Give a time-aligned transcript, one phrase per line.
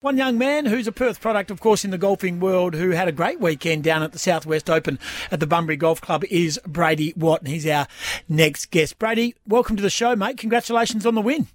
[0.00, 3.08] One young man who's a Perth product, of course, in the golfing world, who had
[3.08, 4.96] a great weekend down at the Southwest Open
[5.32, 7.88] at the Bunbury Golf Club is Brady Watt, and he's our
[8.28, 9.00] next guest.
[9.00, 10.38] Brady, welcome to the show, mate.
[10.38, 11.48] Congratulations on the win.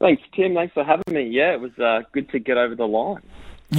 [0.00, 0.54] Thanks, Tim.
[0.54, 1.28] Thanks for having me.
[1.28, 3.22] Yeah, it was uh, good to get over the line.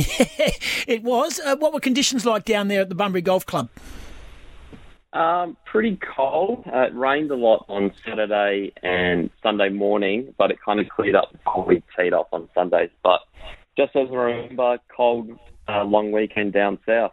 [0.88, 1.40] It was.
[1.40, 3.68] Uh, what were conditions like down there at the Bunbury Golf Club?
[5.14, 6.64] Um, pretty cold.
[6.66, 11.16] Uh, it rained a lot on Saturday and Sunday morning, but it kind of cleared
[11.16, 12.92] up before we teed off on Sundays.
[13.04, 13.20] But
[13.78, 15.30] just as a remember, cold,
[15.68, 17.12] uh, long weekend down south.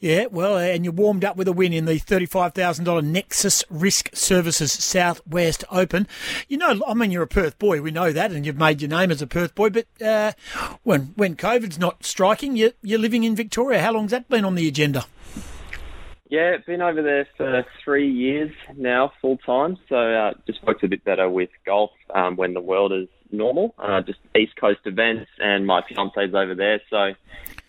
[0.00, 4.72] Yeah, well, and you warmed up with a win in the $35,000 Nexus Risk Services
[4.72, 6.06] Southwest Open.
[6.46, 8.90] You know, I mean, you're a Perth boy, we know that, and you've made your
[8.90, 10.32] name as a Perth boy, but uh,
[10.84, 13.80] when when COVID's not striking, you're, you're living in Victoria.
[13.80, 15.06] How long's that been on the agenda?
[16.30, 19.78] Yeah, been over there for three years now, full time.
[19.88, 23.74] So uh, just works a bit better with golf um, when the world is normal.
[23.78, 26.82] Uh, just East Coast events, and my fiance's over there.
[26.90, 27.14] So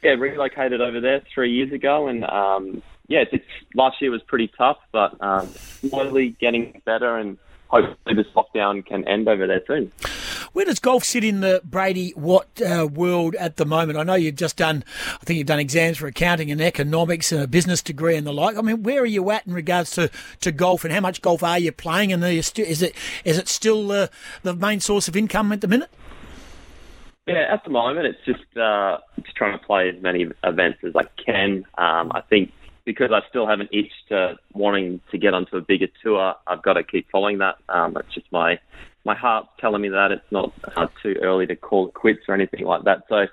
[0.04, 4.22] yeah, relocated over there three years ago, and um, yeah, it's, it's, last year was
[4.24, 9.62] pretty tough, but um, slowly getting better, and hopefully this lockdown can end over there
[9.68, 9.92] soon.
[10.54, 13.98] Where does golf sit in the Brady Watt uh, world at the moment?
[13.98, 14.84] I know you've just done,
[15.22, 18.34] I think you've done exams for accounting and economics and a business degree and the
[18.34, 18.58] like.
[18.58, 20.10] I mean, where are you at in regards to,
[20.42, 22.12] to golf and how much golf are you playing?
[22.12, 24.08] And is it is it still uh,
[24.44, 25.90] the main source of income at the minute?
[27.28, 30.96] Yeah, at the moment it's just uh, just trying to play as many events as
[30.96, 31.64] I can.
[31.78, 32.52] Um, I think
[32.86, 36.64] because I still have an itch to wanting to get onto a bigger tour, I've
[36.64, 37.58] got to keep following that.
[37.70, 38.60] Um, it's just my
[39.06, 42.36] my heart's telling me that it's not uh, too early to call it quits or
[42.36, 43.04] anything like that.
[43.10, 43.28] So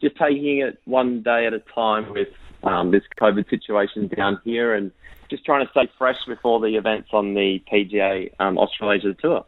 [0.00, 2.28] just taking it one day at a time with
[2.62, 4.90] um, this COVID situation down here and
[5.30, 9.44] just trying to stay fresh with all the events on the PGA um, Australasia Tour.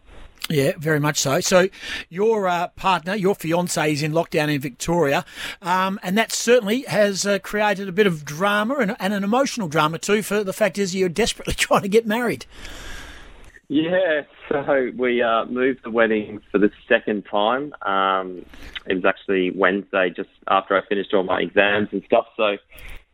[0.49, 1.39] Yeah, very much so.
[1.41, 1.69] So,
[2.09, 5.25] your uh, partner, your fiance, is in lockdown in Victoria,
[5.63, 9.69] um, and that certainly has uh, created a bit of drama and, and, an emotional
[9.69, 10.23] drama too.
[10.23, 12.47] For the fact is, you're desperately trying to get married.
[13.73, 17.73] Yeah, so we uh, moved the wedding for the second time.
[17.83, 18.45] Um,
[18.85, 22.27] it was actually Wednesday, just after I finished all my exams and stuff.
[22.37, 22.57] So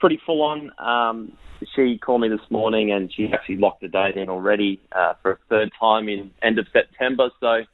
[0.00, 0.72] pretty full on.
[0.78, 1.36] Um,
[1.74, 5.32] she called me this morning, and she actually locked the date in already uh, for
[5.32, 7.28] a third time in end of September.
[7.38, 7.64] So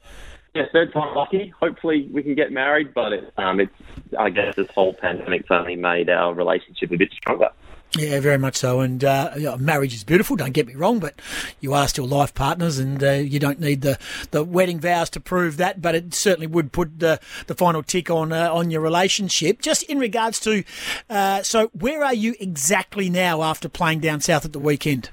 [0.53, 1.54] yeah, third time lucky.
[1.60, 3.72] Hopefully we can get married, but it, um, it's
[4.19, 7.50] I guess this whole pandemic's only made our relationship a bit stronger.
[7.97, 8.80] Yeah, very much so.
[8.80, 10.34] And uh, you know, marriage is beautiful.
[10.34, 11.20] Don't get me wrong, but
[11.60, 13.98] you are still life partners, and uh, you don't need the,
[14.30, 15.82] the wedding vows to prove that.
[15.82, 19.60] But it certainly would put the the final tick on uh, on your relationship.
[19.60, 20.64] Just in regards to,
[21.10, 25.10] uh, so where are you exactly now after playing down south at the weekend?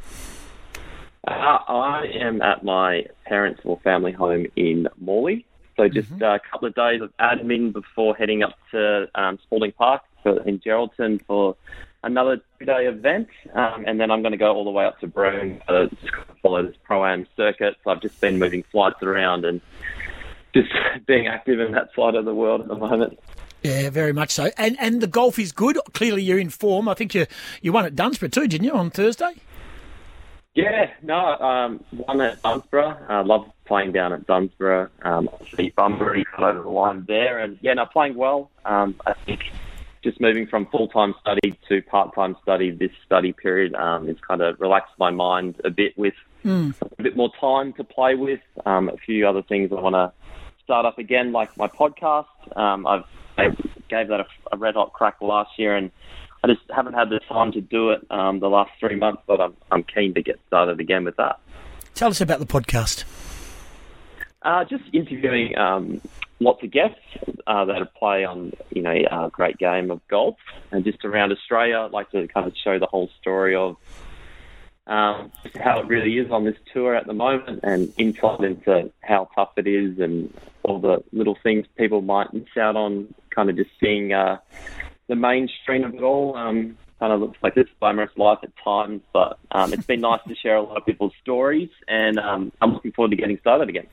[1.28, 1.32] Uh,
[1.68, 5.46] I am at my parents' or family home in Morley.
[5.76, 6.24] So just mm-hmm.
[6.24, 10.60] a couple of days of admin before heading up to um, Spalding Park for, in
[10.60, 11.56] Geraldton for
[12.04, 15.08] another two-day event, um, and then I'm going to go all the way up to
[15.08, 15.98] Broome uh, to
[16.42, 17.76] follow this pro-am circuit.
[17.84, 19.62] So I've just been moving flights around and
[20.54, 20.70] just
[21.08, 23.20] being active in that side of the world at the moment.
[23.64, 24.52] Yeah, very much so.
[24.58, 25.78] And and the golf is good.
[25.94, 26.88] Clearly, you're in form.
[26.88, 27.26] I think you
[27.62, 29.34] you won at Dunsborough too, didn't you, on Thursday?
[30.56, 32.98] Yeah, no, um, won at Dunsborough.
[33.08, 34.90] I uh, love playing down at Dunsborough.
[35.04, 38.50] Um, obviously, Bunbury got over the line there, and yeah, no, playing well.
[38.66, 39.42] Um, I think
[40.04, 44.18] just moving from full time study to part time study this study period um, has
[44.26, 46.14] kind of relaxed my mind a bit with
[46.46, 46.74] mm.
[46.98, 48.40] a bit more time to play with.
[48.66, 50.12] Um, a few other things I want to
[50.64, 52.26] start up again, like my podcast.
[52.56, 53.04] Um, I've
[53.38, 53.50] I
[53.90, 55.92] gave that a, a, red hot crack last year, and
[56.44, 59.24] I just haven't had the time to do it um, the last three months.
[59.28, 61.40] But I'm I'm keen to get started again with that.
[61.96, 63.29] Tell us about the podcast.
[64.42, 66.02] Uh, just interviewing um,
[66.40, 67.00] lots of guests
[67.46, 70.38] uh, that play on you know a great game of golf
[70.72, 71.80] and just around Australia.
[71.80, 73.76] I'd like to kind of show the whole story of
[74.88, 79.30] um, how it really is on this tour at the moment and insight into how
[79.36, 80.34] tough it is and
[80.64, 83.14] all the little things people might miss out on.
[83.30, 84.38] Kind of just seeing uh,
[85.08, 86.36] the mainstream of it all.
[86.36, 90.20] Um, kind of looks like this glamorous life at times, but um, it's been nice
[90.28, 93.70] to share a lot of people's stories, and um, I'm looking forward to getting started
[93.70, 93.88] again.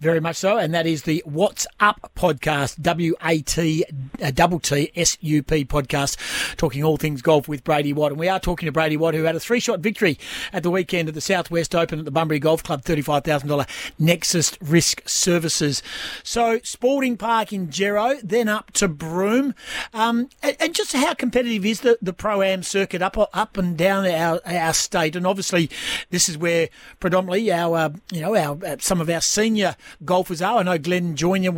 [0.00, 3.84] Very much so, and that is the What's Up podcast, W A T
[4.22, 6.16] uh, double T S U P podcast,
[6.56, 8.12] talking all things golf with Brady Watt.
[8.12, 10.18] And we are talking to Brady Watt, who had a three shot victory
[10.52, 13.68] at the weekend at the Southwest Open at the Bunbury Golf Club, $35,000
[13.98, 15.82] Nexus Risk Services.
[16.22, 19.54] So, Spalding Park in Gero, then up to Broome.
[19.92, 23.76] Um, and, and, just how competitive is the, the Pro Am circuit up, up and
[23.76, 25.16] down our, our state?
[25.16, 25.68] And obviously,
[26.10, 26.68] this is where
[27.00, 29.74] predominantly our, uh, you know, our, uh, some of our senior senior
[30.04, 30.58] golfers are.
[30.58, 31.50] I know Glenn Joyner,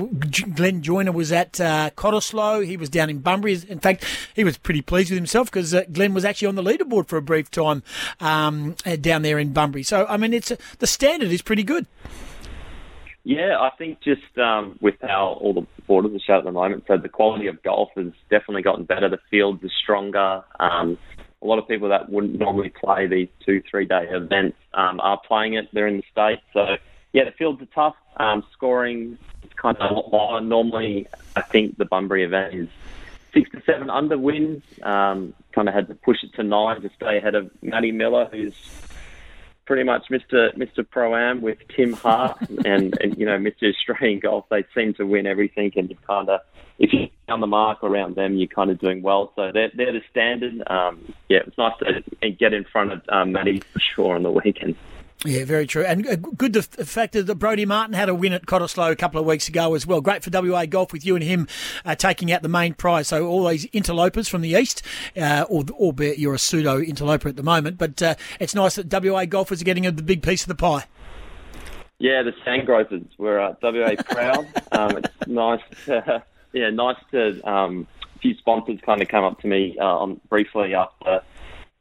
[0.54, 2.64] Glenn Joyner was at uh, Cottesloe.
[2.64, 3.60] He was down in Bunbury.
[3.68, 6.62] In fact, he was pretty pleased with himself because uh, Glenn was actually on the
[6.62, 7.82] leaderboard for a brief time
[8.18, 9.82] um, uh, down there in Bunbury.
[9.82, 11.86] So, I mean, it's the standard is pretty good.
[13.24, 16.84] Yeah, I think just um, with how all the borders are shut at the moment,
[16.88, 19.10] so the quality of golf has definitely gotten better.
[19.10, 20.42] The fields are stronger.
[20.58, 20.96] Um,
[21.42, 25.20] a lot of people that wouldn't normally play these two, three day events um, are
[25.28, 25.68] playing it.
[25.72, 26.76] They're in the state, so
[27.12, 27.96] yeah, the fields are tough.
[28.16, 30.40] Um, scoring is kind of a lot lower.
[30.40, 31.06] Normally,
[31.36, 32.68] I think the Bunbury event is
[33.32, 34.62] six to seven under wins.
[34.82, 38.28] Um, kind of had to push it to nine to stay ahead of Matty Miller,
[38.30, 38.54] who's
[39.64, 40.56] pretty much Mr.
[40.56, 40.88] Mr.
[40.88, 43.70] Pro Am with Tim Hart and, and you know Mr.
[43.70, 44.46] Australian Golf.
[44.50, 46.40] They seem to win everything, and you kind of
[46.78, 49.32] if you're on the mark around them, you're kind of doing well.
[49.36, 50.62] So they're they're the standard.
[50.66, 54.32] Um, yeah, it's nice to get in front of um, Matty for sure on the
[54.32, 54.76] weekend.
[55.24, 55.84] Yeah, very true.
[55.84, 59.20] And uh, good the fact that Brodie Martin had a win at Cottesloe a couple
[59.20, 60.00] of weeks ago as well.
[60.00, 61.46] Great for WA Golf with you and him
[61.84, 63.08] uh, taking out the main prize.
[63.08, 64.82] So all these interlopers from the east,
[65.16, 68.92] uh, or, albeit you're a pseudo interloper at the moment, but uh, it's nice that
[68.92, 70.86] WA golfers are getting a big piece of the pie.
[71.98, 74.46] Yeah, the Sandgropers were uh, WA proud.
[74.72, 77.86] um, it's nice, to, yeah, nice to um,
[78.16, 81.22] a few sponsors kind of come up to me uh, briefly after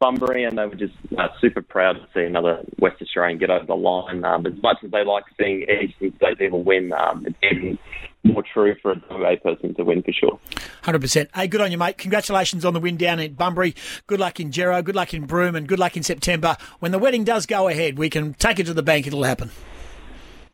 [0.01, 3.65] Bunbury, and they were just uh, super proud to see another West Australian get over
[3.65, 4.25] the line.
[4.25, 7.77] Um, as much as they like seeing Eastern State people win, um, it's even
[8.23, 10.39] more true for a WA person to win for sure.
[10.83, 11.27] 100%.
[11.35, 11.99] Hey, good on you, mate.
[11.99, 13.75] Congratulations on the win down at Bunbury.
[14.07, 16.57] Good luck in Gero, good luck in Broome, and good luck in September.
[16.79, 19.51] When the wedding does go ahead, we can take it to the bank, it'll happen.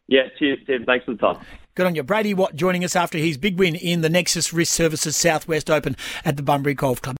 [0.07, 0.83] Yeah, cheers, Tim.
[0.85, 1.37] Thanks for the time.
[1.77, 2.03] Good on you.
[2.03, 5.95] Brady Watt joining us after his big win in the Nexus Risk Services Southwest Open
[6.25, 7.15] at the Bunbury Golf Club.